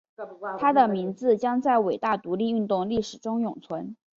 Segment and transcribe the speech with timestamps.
[0.57, 3.95] 他的名字将在伟大独立运动历史中永存。